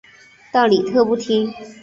[0.51, 1.53] 但李特不听。